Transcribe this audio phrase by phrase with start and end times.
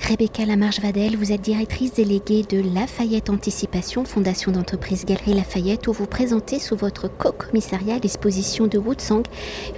[0.00, 6.06] Rebecca Lamarche-Vadel, vous êtes directrice déléguée de Lafayette Anticipation, fondation d'entreprise Galerie Lafayette, où vous
[6.06, 9.24] présentez sous votre co-commissariat l'exposition de Woodsong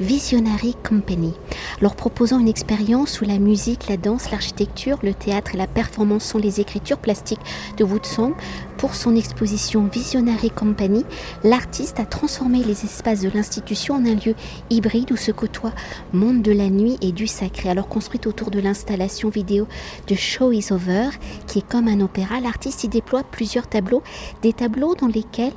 [0.00, 1.34] Visionary Company.
[1.80, 6.24] Leur proposant une expérience où la musique, la danse, l'architecture, le théâtre et la performance
[6.24, 7.40] sont les écritures plastiques
[7.76, 8.35] de Woodsong,
[8.78, 11.04] pour son exposition Visionary Company,
[11.44, 14.35] l'artiste a transformé les espaces de l'institution en un lieu
[14.69, 15.72] hybride où se côtoient
[16.12, 17.70] monde de la nuit et du sacré.
[17.70, 19.67] Alors construite autour de l'installation vidéo
[20.06, 21.10] de Show is Over,
[21.46, 24.02] qui est comme un opéra, l'artiste y déploie plusieurs tableaux,
[24.42, 25.52] des tableaux dans lesquels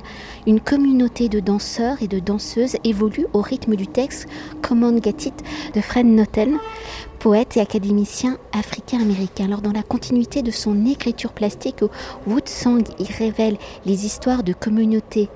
[0.46, 4.26] une communauté de danseurs et de danseuses évolue au rythme du texte
[4.62, 5.44] Come on Get It
[5.74, 6.58] de Fred Noten
[7.20, 9.44] poète et académicien africain-américain.
[9.44, 11.84] Alors dans la continuité de son écriture plastique,
[12.26, 15.28] Woodsong y révèle les histoires de communautés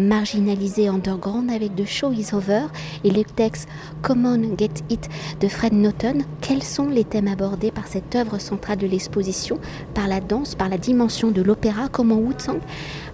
[0.00, 2.66] marginalisées underground avec The Show Is Over
[3.04, 3.68] et le texte
[4.02, 5.08] Common Get It
[5.40, 6.18] de Fred Naughton.
[6.40, 9.58] Quels sont les thèmes abordés par cette œuvre centrale de l'exposition,
[9.94, 12.60] par la danse, par la dimension de l'opéra Comment Woodsong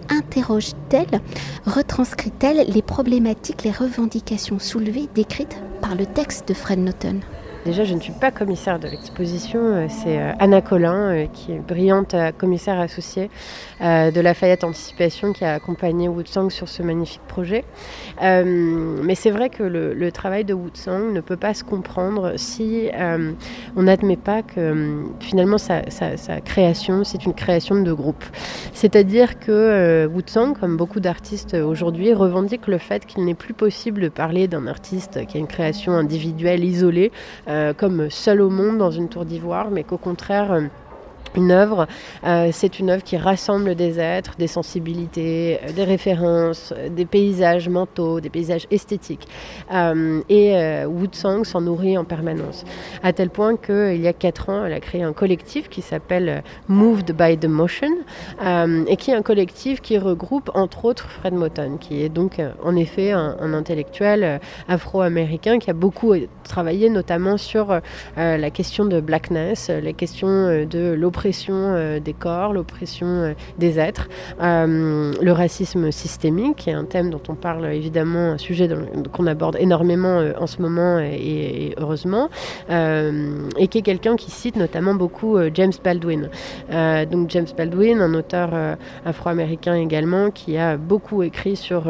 [0.08, 1.20] interroge-t-elle,
[1.66, 7.20] retranscrit-elle les problématiques, les revendications soulevées, décrites par le texte de Fred Naughton
[7.66, 11.50] Déjà, je ne suis pas commissaire de l'exposition, euh, c'est euh, Anna Collin, euh, qui
[11.50, 13.28] est brillante commissaire associée
[13.80, 17.64] de Lafayette Anticipation, qui a accompagné Woodsong sur ce magnifique projet.
[18.22, 22.88] mais c'est vrai que le, travail de Woodsong ne peut pas se comprendre si
[23.76, 25.82] on n'admet pas que finalement sa,
[26.42, 28.24] création, c'est une création de groupe.
[28.72, 34.08] C'est-à-dire que Woodsong, comme beaucoup d'artistes aujourd'hui, revendique le fait qu'il n'est plus possible de
[34.08, 37.12] parler d'un artiste qui a une création individuelle isolée.
[37.56, 40.62] Euh, comme seul au monde dans une tour d'ivoire, mais qu'au contraire, euh,
[41.34, 41.86] une œuvre,
[42.24, 47.06] euh, c'est une œuvre qui rassemble des êtres, des sensibilités, euh, des références, euh, des
[47.06, 49.26] paysages mentaux, des paysages esthétiques.
[50.28, 52.64] et Woodsong s'en nourrit en permanence.
[53.02, 56.42] À tel point qu'il y a quatre ans, elle a créé un collectif qui s'appelle
[56.68, 57.92] Moved by the Motion,
[58.86, 62.76] et qui est un collectif qui regroupe entre autres Fred Moten, qui est donc en
[62.76, 67.80] effet un, un intellectuel afro-américain qui a beaucoup travaillé notamment sur
[68.16, 73.78] la question de blackness, la question de l'oppression l'oppression euh, des corps, l'oppression euh, des
[73.78, 74.08] êtres,
[74.42, 78.68] euh, le racisme systémique, qui est un thème dont on parle évidemment, un sujet
[79.12, 82.28] qu'on aborde énormément en ce moment et, heureusement,
[82.68, 86.28] et qui est quelqu'un qui cite notamment beaucoup James Baldwin.
[87.10, 88.50] donc James Baldwin, un auteur
[89.04, 91.84] afro-américain également, qui a beaucoup écrit sur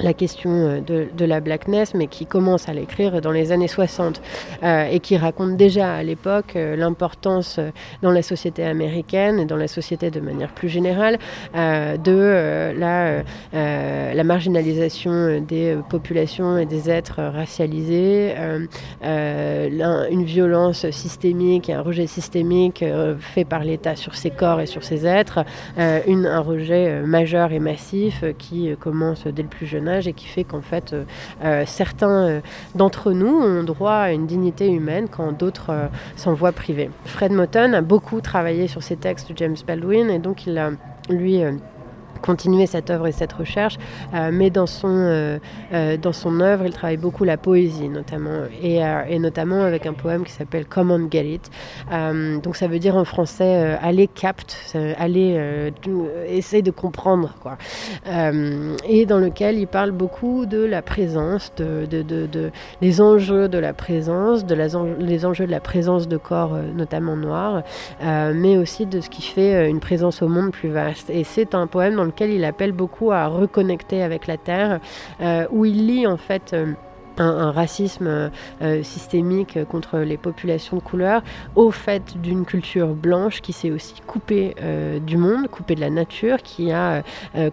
[0.00, 4.20] la question euh, de, la blackness, mais qui commence à l'écrire dans les années 60
[4.62, 7.60] euh, et qui raconte déjà à l'époque euh, l'importance
[8.02, 11.18] dans la société américaine et dans la société de manière plus générale
[11.54, 18.34] de la, marginalisation des populations et des êtres racialisés,
[19.02, 22.84] une violence systémique et un rejet systémique
[23.18, 25.44] fait par l'État sur ses corps et sur ses êtres,
[25.76, 30.62] un rejet majeur et massif qui commence dès le plus jeune et qui fait qu'en
[30.62, 31.04] fait euh,
[31.44, 32.40] euh, certains euh,
[32.74, 36.90] d'entre nous ont droit à une dignité humaine quand d'autres s'en voient privés.
[37.04, 40.70] Fred Moten a beaucoup travaillé sur ces textes de James Baldwin et donc il a
[41.10, 41.42] lui
[42.24, 43.76] continuer cette œuvre et cette recherche,
[44.14, 45.38] euh, mais dans son, euh,
[45.74, 49.92] euh, dans son œuvre, il travaille beaucoup la poésie notamment, et, et notamment avec un
[49.92, 51.50] poème qui s'appelle Come on Get It.
[52.42, 54.56] donc ça veut dire en français allez capte,
[54.98, 55.70] allez
[56.28, 57.58] essaye de comprendre quoi.
[58.88, 63.58] et dans lequel il parle beaucoup de la présence, de, de, de, des enjeux de
[63.58, 64.68] la présence, de la,
[64.98, 67.62] les enjeux de la présence de corps notamment noirs,
[68.00, 71.10] mais aussi de ce qui fait une présence au monde plus vaste.
[71.10, 74.80] Et c'est un poème dans il appelle beaucoup à reconnecter avec la Terre,
[75.20, 76.54] euh, où il lit en fait...
[77.20, 78.30] Euh, un, racisme
[78.62, 81.22] euh, systémique contre les populations de couleur
[81.54, 84.54] au fait d'une culture blanche qui s'est aussi coupée
[85.06, 87.02] du monde, coupée de la nature, qui a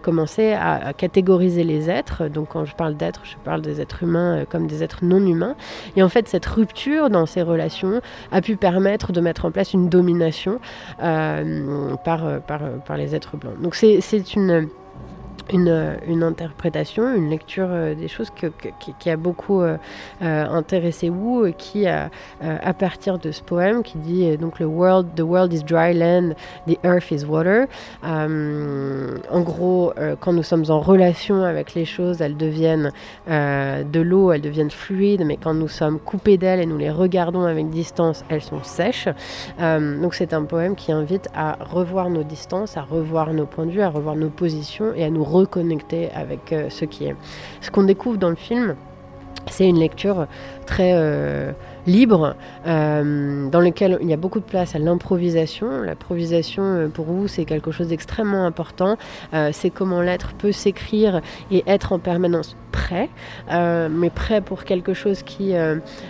[0.02, 2.28] commencé à, catégoriser les êtres.
[2.28, 5.54] Donc quand je parle d'êtres, je parle des êtres humains comme des êtres non humains.
[5.96, 8.00] Et en fait, cette rupture dans ces relations
[8.30, 10.58] a pu permettre de mettre en place une domination
[10.98, 13.60] par, par les êtres blancs.
[13.60, 14.68] Donc c'est une
[15.50, 19.76] une, une, interprétation, une lecture euh, des choses qui, a beaucoup euh,
[20.22, 22.10] euh, intéressé Wu, qui a,
[22.40, 26.34] à partir de ce poème qui dit donc le world, the world is dry land,
[26.66, 27.66] the earth is water.
[28.02, 32.92] en gros, quand nous sommes en relation avec les choses, elles deviennent
[33.26, 37.44] de l'eau, elles deviennent fluides, mais quand nous sommes coupés d'elles et nous les regardons
[37.44, 39.08] avec distance, elles sont sèches.
[39.58, 43.72] donc c'est un poème qui invite à revoir nos distances, à revoir nos points de
[43.72, 47.16] vue, à revoir nos positions et à nous reconnecter avec euh, ce qui est.
[47.60, 48.76] Ce qu'on découvre dans le film,
[49.50, 50.26] c'est une lecture
[50.66, 50.92] très,
[51.86, 55.82] euh, libre, dans lequel il y a beaucoup de place à l'improvisation.
[55.82, 58.96] L'improvisation, pour vous, c'est quelque chose d'extrêmement important.
[59.52, 61.20] c'est comment l'être peut s'écrire
[61.50, 63.08] et être en permanence prêt,
[63.50, 65.54] mais prêt pour quelque chose qui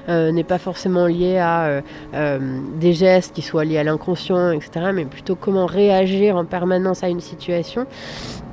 [0.09, 1.83] n'est pas forcément lié à
[2.13, 7.09] des gestes qui soient liés à l'inconscient, etc., mais plutôt comment réagir en permanence à
[7.09, 7.87] une situation.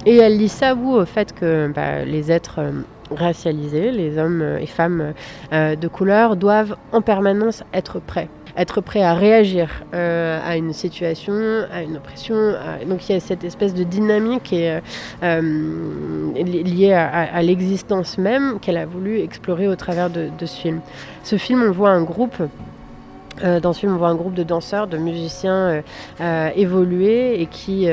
[0.05, 2.71] Et elle lit ça, vous, au fait que bah, les êtres euh,
[3.11, 5.13] racialisés, les hommes et femmes
[5.53, 10.73] euh, de couleur, doivent en permanence être prêts être prêts à réagir euh, à une
[10.73, 11.33] situation,
[11.71, 12.35] à une oppression.
[12.87, 14.83] Donc il y a cette espèce de dynamique liée
[16.93, 20.81] à, l'existence même qu'elle a voulu explorer au travers de, de, ce film.
[21.23, 22.35] Ce film, on voit un groupe
[23.43, 25.81] euh, dans ce film, on voit un groupe de danseurs, de musiciens euh,
[26.21, 27.87] euh, évoluer et qui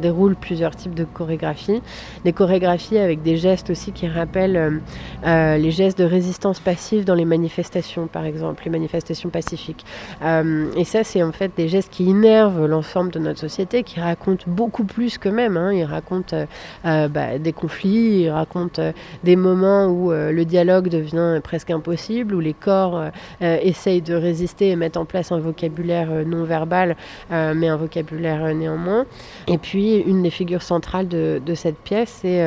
[0.00, 1.82] déroulent plusieurs types de chorégraphies.
[2.24, 4.80] Des chorégraphies avec des gestes aussi qui rappellent
[5.24, 9.84] les gestes de résistance passive dans les manifestations, par exemple, les manifestations pacifiques.
[10.22, 14.44] et ça, c'est en fait des gestes qui innervent l'ensemble de notre société, qui racontent
[14.46, 15.56] beaucoup plus qu'eux-mêmes.
[15.56, 15.72] Hein.
[15.72, 16.46] Ils racontent
[16.84, 18.92] bah, des conflits, ils racontent
[19.24, 23.04] des moments où le dialogue devient presque impossible, où les corps
[23.40, 26.96] essayent de résister et mettre en place un vocabulaire euh, non verbal,
[27.30, 29.06] euh, mais un vocabulaire euh, néanmoins.
[29.46, 32.40] Et puis, une des figures centrales de, cette pièce, et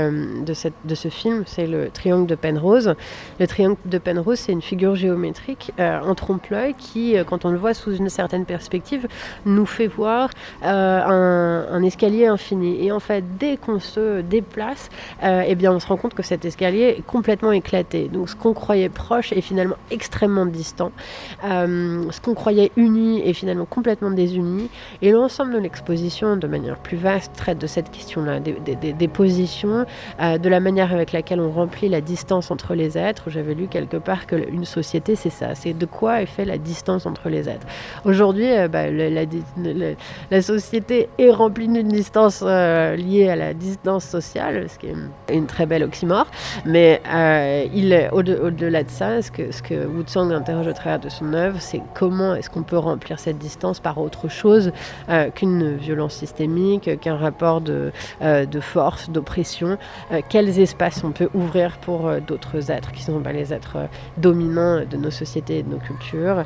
[0.45, 2.95] de, cette, de ce film, c'est le triangle de Penrose.
[3.39, 7.73] Le triangle de Penrose, c'est une figure géométrique en trompe-l'œil qui, quand on le voit
[7.73, 9.07] sous une certaine perspective,
[9.45, 10.29] nous fait voir
[10.61, 12.85] un, escalier infini.
[12.85, 14.89] Et en fait, dès qu'on se déplace,
[15.23, 18.07] eh bien, on se rend compte que cet escalier est complètement éclaté.
[18.07, 20.91] Donc, ce qu'on croyait proche est finalement extrêmement distant
[22.11, 24.69] ce qu'on croyait uni est finalement complètement désuni.
[25.01, 29.85] Et l'ensemble de l'exposition, de manière plus vaste, traite de cette question-là, des, positions,
[30.21, 33.29] euh, de la manière avec laquelle on remplit la distance entre les êtres.
[33.29, 37.05] J'avais lu quelque part qu'une société, c'est ça, c'est de quoi est fait la distance
[37.05, 37.65] entre les êtres.
[38.05, 44.67] Aujourd'hui, euh, bah, la, société est remplie d'une distance euh, liée à la distance sociale,
[44.69, 46.27] ce qui est une très belle oxymore.
[46.65, 47.01] Mais
[47.73, 51.33] il, au-delà de ça, ce que, ce que Wu Tsang interroge au travers de son
[51.33, 54.71] œuvre, c'est comment est-ce qu'on peut remplir cette distance par autre chose
[55.09, 57.91] euh, qu'une violence systémique, qu'un rapport de,
[58.21, 59.77] euh, force, d'oppression
[60.11, 63.77] euh, Quels espaces on peut ouvrir pour d'autres êtres qui sont pas les êtres
[64.17, 66.43] dominants de nos sociétés et de nos cultures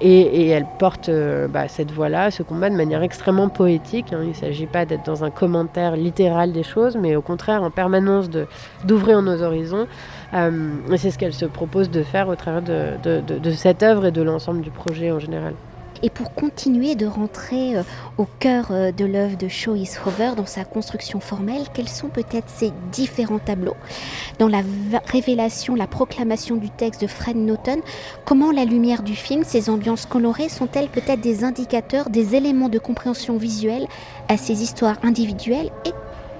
[0.00, 1.10] et, elle porte
[1.50, 4.12] bah, cette voie-là, ce combat de manière extrêmement poétique.
[4.12, 4.20] Hein.
[4.22, 7.70] Il ne s'agit pas d'être dans un commentaire littéral des choses, mais au contraire en
[7.70, 8.30] permanence
[8.84, 9.86] d'ouvrir nos horizons.
[10.32, 14.22] Et c'est ce qu'elle se propose de faire au travers de, cette œuvre et de
[14.22, 15.54] l'ensemble du projet en général.
[16.02, 17.82] Et pour continuer de rentrer euh,
[18.18, 19.74] au cœur euh, de l'œuvre de Shaw
[20.06, 23.74] Hover dans sa construction formelle, quels sont peut-être ces différents tableaux?
[24.38, 24.62] Dans la
[25.06, 27.80] révélation, la proclamation du texte de Fred Naughton,
[28.24, 32.78] comment la lumière du film, ces ambiances colorées, sont-elles peut-être des indicateurs, des éléments de
[32.78, 33.88] compréhension visuelle
[34.28, 35.92] à ces histoires individuelles et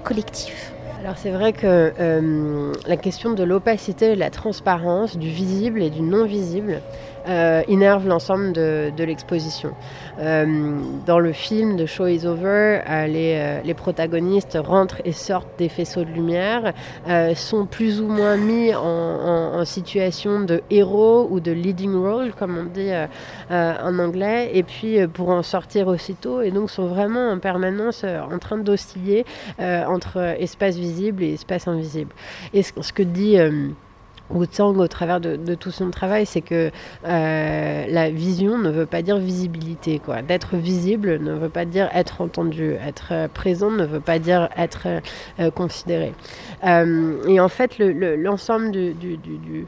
[0.05, 0.78] collectives?
[0.99, 5.89] Alors c'est vrai que euh, la question de l'opacité, de la transparence, du visible et
[5.89, 6.81] du non visible,
[7.29, 9.73] euh, innerve l'ensemble de, l'exposition.
[10.19, 15.69] Euh, dans le film de Show is Over, euh, les, protagonistes rentrent et sortent des
[15.69, 16.73] faisceaux de lumière,
[17.35, 22.63] sont plus ou moins mis en, situation de héros ou de leading role, comme on
[22.63, 22.91] dit
[23.49, 28.39] en anglais, et puis pour en sortir aussitôt, et donc sont vraiment en permanence en
[28.39, 29.25] train d'osciller
[29.59, 32.13] entre espace visible et espace invisible.
[32.53, 33.37] Et ce, que dit
[34.45, 36.71] Tsang au travers de, tout son travail, c'est que
[37.05, 39.99] euh, la vision ne veut pas dire visibilité.
[39.99, 40.21] Quoi.
[40.21, 42.73] D'être visible ne veut pas dire être entendu.
[42.73, 44.87] Être euh, présent ne veut pas dire être
[45.39, 46.13] euh, considéré.
[46.63, 49.65] et en fait, l'ensemble du, du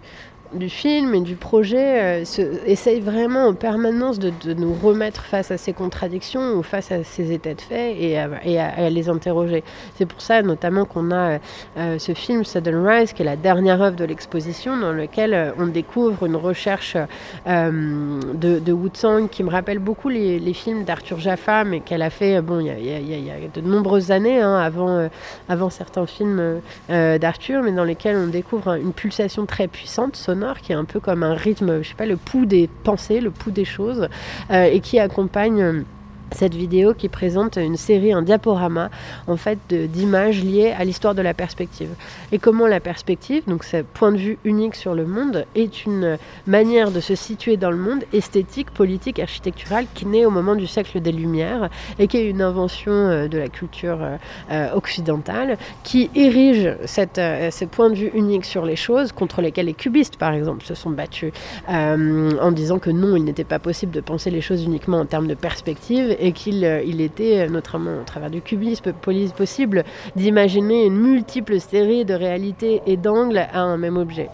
[0.69, 5.73] film et du projet euh, essaye vraiment en permanence de, nous remettre face à ces
[5.73, 9.63] contradictions ou face à ces états de fait et à, les interroger.
[9.95, 11.39] C'est pour ça notamment qu'on a
[11.77, 15.51] euh, ce film Sudden Rise, qui est la dernière œuvre de l'exposition, dans lequel euh,
[15.57, 16.97] on découvre une recherche
[17.45, 18.89] de, de Wu
[19.31, 23.31] qui me rappelle beaucoup les, films d'Arthur Jaffa, mais qu'elle a fait bon, il y,
[23.31, 25.07] a de nombreuses années hein, avant,
[25.47, 30.71] avant certains films d'Arthur, mais dans lesquels on découvre une pulsation très puissante, sonore qui
[30.71, 33.51] est un peu comme un rythme, je sais pas, le pouls des pensées, le pouls
[33.51, 34.09] des choses,
[34.51, 35.83] euh, et qui accompagne
[36.31, 38.89] cette vidéo qui présente une série, un diaporama
[39.27, 41.89] en fait d'images liées à l'histoire de la perspective.
[42.31, 46.17] Et comment la perspective, donc ce point de vue unique sur le monde, est une
[46.47, 50.67] manière de se situer dans le monde esthétique, politique, architecturale qui naît au moment du
[50.67, 51.69] siècle des Lumières
[51.99, 54.17] et qui est une invention euh, de la culture euh,
[54.51, 59.65] euh, occidentale qui érige cette, ce point de vue unique sur les choses contre lesquelles
[59.65, 61.31] les cubistes par exemple se sont battus
[61.67, 65.27] en disant que non, il n'était pas possible de penser les choses uniquement en termes
[65.27, 69.83] de perspective et qu'il euh, était, notamment au travers du cubisme, possible
[70.15, 74.29] d'imaginer une multiple série de réalités et d'angles à un même objet.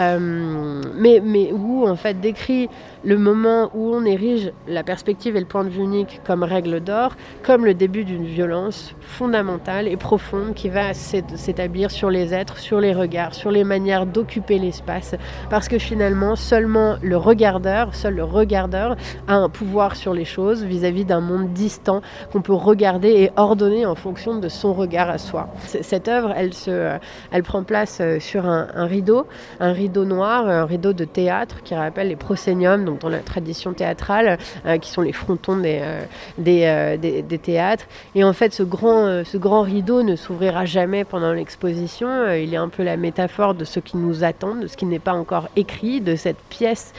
[0.00, 2.68] Euh, mais, mais où, en fait, décrit
[3.04, 6.80] le moment où on érige la perspective et le point de vue unique comme règle
[6.80, 7.12] d'or,
[7.44, 12.80] comme le début d'une violence fondamentale et profonde qui va s'établir sur les êtres, sur
[12.80, 15.14] les regards, sur les manières d'occuper l'espace,
[15.50, 18.96] parce que finalement, seulement le regardeur, seul le regardeur
[19.28, 22.00] a un pouvoir sur les choses vis-à-vis d'un monde distant
[22.32, 25.48] qu'on peut regarder et ordonner en fonction de son regard à soi.
[25.66, 26.96] Cette œuvre, elle, se,
[27.30, 29.26] elle prend place euh, sur un, rideau,
[29.60, 34.38] un rideau noir, un rideau de théâtre qui rappelle les proséniums, dans la tradition théâtrale,
[34.66, 36.02] euh, qui sont les frontons des, euh,
[36.46, 37.86] euh, des, des, théâtres.
[38.14, 42.08] Et en fait, ce grand, ce grand rideau ne s'ouvrira jamais pendant l'exposition.
[42.32, 44.98] il est un peu la métaphore de ce qui nous attend, de ce qui n'est
[44.98, 46.92] pas encore écrit, de cette pièce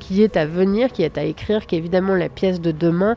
[0.00, 3.16] qui est à venir, qui est à écrire, qui est évidemment la pièce de demain,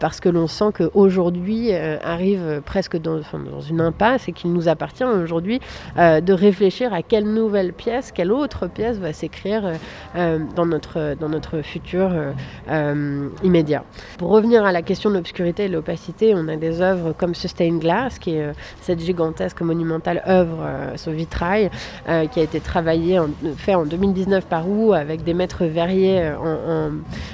[0.00, 5.04] parce que l'on sent qu'aujourd'hui arrive presque dans, dans, une impasse et qu'il nous appartient
[5.04, 5.60] aujourd'hui
[5.96, 9.72] de réfléchir à quelle nouvelle pièce, quelle autre pièce va s'écrire
[10.14, 12.32] dans, notre, dans notre futur euh,
[12.70, 13.84] euh, immédiat.
[14.18, 17.34] Pour revenir à la question de l'obscurité et de l'opacité, on a des œuvres comme
[17.34, 20.58] Sustained Glass, qui est euh, cette gigantesque monumentale œuvre
[20.96, 21.70] sur vitrail,
[22.06, 26.32] qui a été travaillée, en, fait en 2019 par Wu avec des maîtres verriers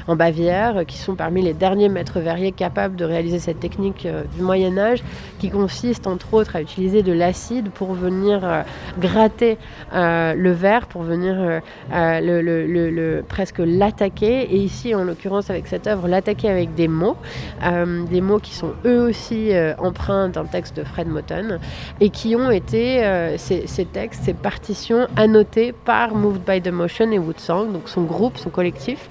[0.09, 4.07] en, Bavière, qui sont parmi les derniers maîtres verriers capables de réaliser cette technique
[4.37, 5.03] du Moyen Âge,
[5.39, 8.65] qui consiste entre autres à utiliser de l'acide pour venir
[9.01, 9.59] gratter
[9.93, 11.61] le verre, pour venir
[13.29, 13.59] presque
[14.05, 17.17] et ici en l'occurrence avec cette œuvre, l'attaquer avec des mots,
[17.63, 21.59] euh, des mots qui sont eux aussi euh, empreints d'un texte de Fred Moten,
[22.01, 27.11] et qui ont été, euh, ces, textes, ces partitions annotées par Moved by the Motion
[27.13, 29.09] et Woodsong, donc son groupe, son collectif,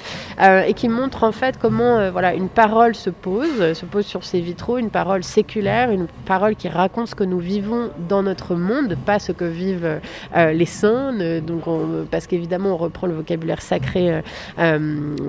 [0.68, 4.42] et qui montrent en fait comment voilà, une parole se pose, se pose sur ces
[4.42, 8.98] vitraux, une parole séculaire, une parole qui raconte ce que nous vivons dans notre monde,
[9.06, 10.00] pas ce que vivent
[10.36, 11.64] les saints, donc
[12.12, 14.22] parce qu'évidemment on reprend le vocabulaire sacré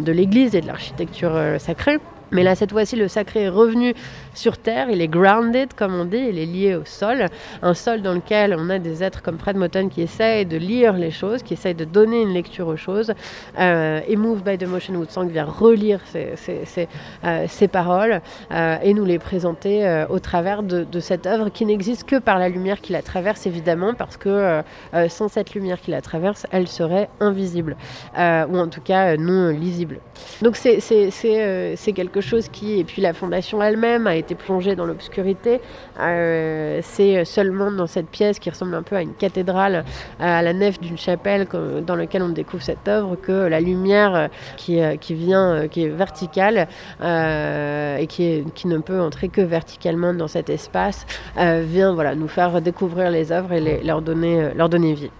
[0.00, 1.98] de l'Église et de l'architecture euh, sacrée.
[2.34, 3.94] Mais là, cette fois-ci, le sacré est revenu
[4.34, 7.26] sur Terre, il est grounded, comme on dit, il est lié au sol.
[7.62, 10.94] Un sol dans lequel on a des êtres comme Fred Moten qui essayent de lire
[10.94, 13.14] les choses, qui essayent de donner une lecture aux choses.
[13.58, 16.88] Euh, et Move by the Motion Woodsong vient relire ces,
[17.24, 22.04] euh, paroles euh, et nous les présenter au travers de, de, cette œuvre qui n'existe
[22.04, 24.62] que par la lumière qui la traverse, évidemment, parce que
[25.08, 27.76] sans cette lumière qui la traverse, elle serait invisible,
[28.16, 30.00] ou en tout cas non lisible.
[30.42, 32.20] Donc c'est quelque
[32.52, 35.60] qui, et puis la fondation elle-même a été plongée dans l'obscurité.
[36.00, 39.84] Euh, c'est seulement dans cette pièce qui ressemble un peu à une cathédrale,
[40.18, 41.46] à la nef d'une chapelle
[41.86, 45.84] dans laquelle on découvre cette œuvre, que la lumière qui, euh, qui vient, euh, qui
[45.84, 46.68] est verticale
[47.00, 52.60] et qui, qui ne peut entrer que verticalement dans cet espace, vient voilà, nous faire
[52.60, 55.10] découvrir les œuvres et leur, donner, leur donner vie.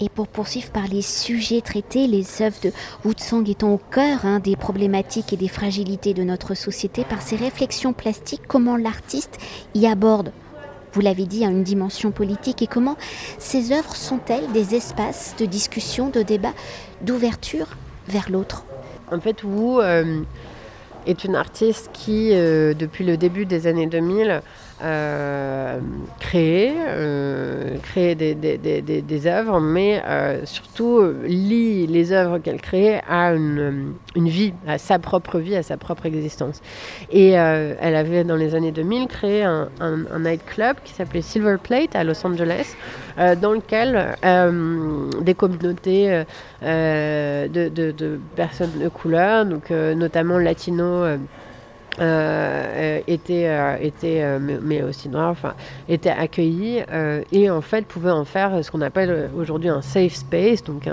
[0.00, 2.72] Et pour poursuivre par les sujets traités, les œuvres de
[3.04, 7.36] Woodsong étant au cœur hein, des problématiques et des fragilités de notre société, par ses
[7.36, 9.38] réflexions plastiques, comment l'artiste
[9.74, 10.32] y aborde
[10.92, 12.96] vous l'avez dit, hein, une dimension politique et comment
[13.38, 16.52] ces œuvres sont-elles des espaces de discussion, de débat,
[17.02, 17.68] d'ouverture
[18.08, 18.64] vers l'autre?
[19.12, 20.22] En fait, Wu euh,
[21.06, 24.40] est une artiste qui, euh, depuis le début des années 2000, euh,
[24.80, 33.94] créer, euh, créer des, œuvres, mais euh, surtout lie les œuvres qu'elle crée à une,
[34.16, 36.62] vie, à sa propre vie, à sa propre existence.
[37.10, 41.56] Et elle avait dans les années 2000 créé un, un, un nightclub qui s'appelait Silver
[41.62, 42.74] Plate à Los Angeles,
[43.18, 44.16] dans lequel
[45.22, 46.24] des communautés
[46.62, 51.04] de, de, de, personnes de couleur, donc notamment latino,
[52.00, 55.54] euh, étaient, euh, euh, mais aussi noirs, enfin,
[55.88, 56.80] étaient accueillis
[57.32, 60.88] et en fait pouvaient en faire ce qu'on appelle aujourd'hui un safe space, donc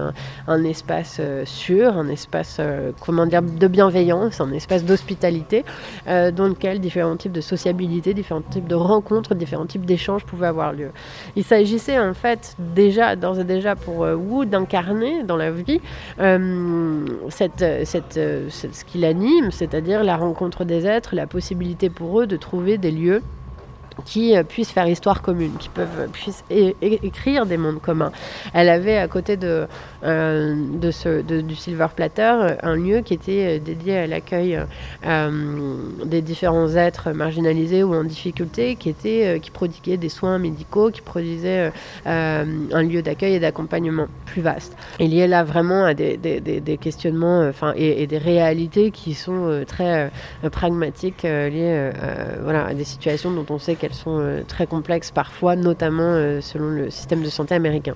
[0.47, 2.59] un, espace sûr, un espace
[2.99, 5.63] comment dire de bienveillance, un espace d'hospitalité
[6.05, 10.73] dans lequel différents types de sociabilité, différents types de rencontres, différents types d'échanges pouvaient avoir
[10.73, 10.89] lieu.
[11.35, 15.79] Il s'agissait en fait déjà, d'ores et déjà pour Wu d'incarner dans la vie
[16.19, 16.43] ce
[18.85, 23.21] qui l'anime, c'est-à-dire la rencontre des êtres la possibilité pour eux de trouver des lieux
[24.05, 28.11] qui euh, puissent faire histoire commune, qui peuvent euh, puissent écrire des mondes communs.
[28.53, 29.67] Elle avait à côté de,
[30.03, 34.59] euh, de ce, du Silver Platter un lieu qui était dédié à l'accueil
[36.05, 41.01] des différents êtres marginalisés ou en difficulté, qui était qui prodiguait des soins médicaux, qui
[41.01, 41.71] produisait
[42.05, 44.75] un lieu d'accueil et d'accompagnement plus vaste.
[44.99, 49.63] Il y a là vraiment à des, questionnements, enfin et, et, des réalités qui sont
[49.67, 50.11] très
[50.51, 51.91] pragmatiques liées
[52.43, 56.13] voilà à des situations dont on sait qu'elles elles sont euh, très complexes parfois, notamment
[56.13, 57.95] euh, selon le système de santé américain.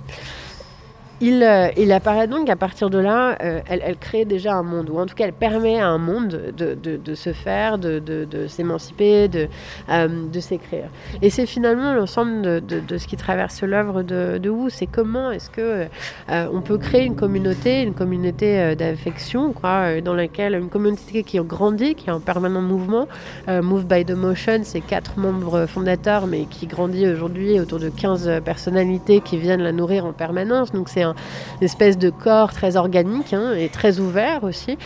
[1.21, 4.99] Euh, il, apparaît donc qu'à partir de là, euh, elle, crée déjà un monde, ou
[4.99, 8.01] en tout cas elle permet à un monde de, se faire, de,
[8.47, 9.47] s'émanciper, de,
[9.89, 10.85] euh, de s'écrire.
[11.21, 15.85] Et c'est finalement l'ensemble de, ce qui traverse l'œuvre de, Wu, c'est comment est-ce que
[16.27, 21.95] on peut créer une communauté, une communauté d'affection, quoi, dans laquelle une communauté qui grandit,
[21.95, 23.07] qui est en permanent mouvement.
[23.47, 28.41] Move by the Motion, c'est quatre membres fondateurs, mais qui grandit aujourd'hui autour de 15
[28.43, 30.71] personnalités qui viennent la nourrir en permanence.
[30.71, 31.10] Donc c'est un
[31.61, 34.77] espèce de corps très organique hein, et très ouvert aussi.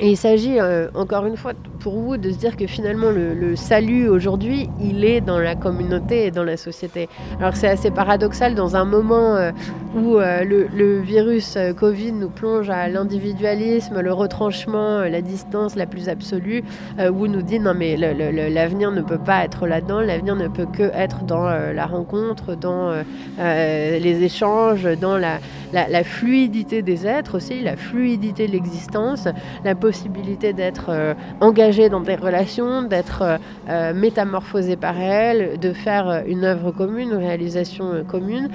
[0.00, 3.56] Et il s'agit euh, encore une fois pour vous de se dire que finalement le,
[3.56, 7.08] salut aujourd'hui, il est dans la communauté et dans la société.
[7.38, 9.50] Alors c'est assez paradoxal dans un moment euh,
[9.94, 16.08] où euh, le, virus Covid nous plonge à l'individualisme, le retranchement, la distance la plus
[16.08, 16.62] absolue,
[16.98, 20.84] où nous dit non mais l'avenir ne peut pas être là-dedans, l'avenir ne peut que
[20.94, 22.92] être dans la rencontre, dans
[23.38, 25.38] les échanges, dans la,
[25.72, 29.28] la, fluidité des êtres aussi, la fluidité de l'existence,
[29.64, 33.38] la possibilité d'être euh, engagé dans des relations, d'être euh,
[33.68, 38.48] euh, métamorphosé par elles, de faire une œuvre commune, une réalisation commune.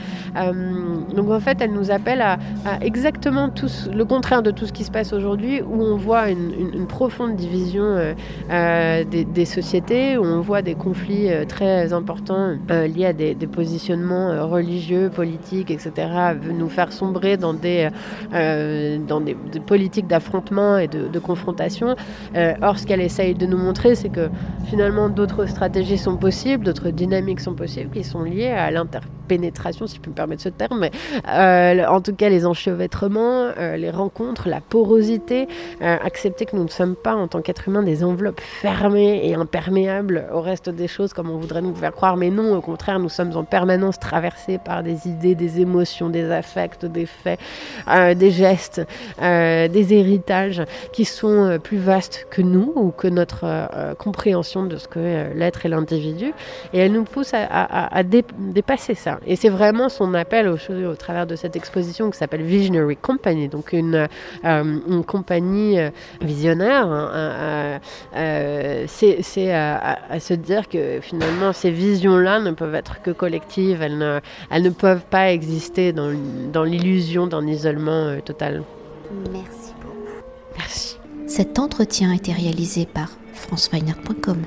[1.16, 2.38] donc en fait, elle nous appelle à,
[2.82, 6.88] exactement tout le contraire de tout ce qui se passe aujourd'hui, où on voit une,
[6.88, 8.14] profonde division
[8.50, 15.72] des, sociétés, où on voit des conflits très importants liés à des, positionnements religieux, politiques,
[15.72, 15.92] etc.,
[16.58, 17.90] nous faire dans des,
[18.34, 19.36] euh, dans des,
[19.66, 21.96] politiques d'affrontement et de, confrontation.
[22.36, 24.30] Euh, or, ce qu'elle essaye de nous montrer, c'est que
[24.66, 28.72] finalement d'autres stratégies sont possibles, d'autres dynamiques sont possibles qui sont liées à
[29.28, 30.92] l'interpénétration, si je peux me permettre ce terme, mais
[31.28, 35.48] euh, en tout cas les enchevêtrements, les rencontres, la porosité,
[35.82, 40.26] accepter que nous ne sommes pas en tant qu'être humain des enveloppes fermées et imperméables
[40.34, 43.10] au reste des choses comme on voudrait nous faire croire, mais non, au contraire, nous
[43.10, 47.40] sommes en permanence traversés par des idées, des émotions, des affects, des faits,
[47.88, 48.82] euh, des gestes,
[49.22, 50.62] euh, des héritages
[50.92, 53.46] qui sont euh, plus vastes que nous ou que notre
[53.98, 56.34] compréhension de ce que l'être et l'individu.
[56.74, 59.17] Et elle nous pousse à, dépasser ça.
[59.26, 63.48] Et c'est vraiment son appel au, au, travers de cette exposition qui s'appelle Visionary Company,
[63.48, 64.08] donc une,
[64.44, 65.78] une compagnie
[66.22, 66.88] visionnaire.
[66.88, 67.80] Hein,
[68.88, 74.20] c'est à, se dire que finalement ces visions-là ne peuvent être que collectives, elles ne,
[74.50, 76.14] elles ne peuvent pas exister dans,
[76.52, 78.64] dans l'illusion d'un isolement euh, total.
[79.32, 80.24] Merci beaucoup.
[80.58, 80.98] Merci.
[81.28, 84.44] Cet entretien a été réalisé par franceweiner.com.